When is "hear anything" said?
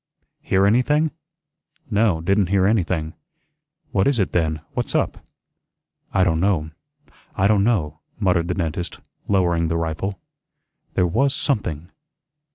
0.41-1.11, 2.49-3.13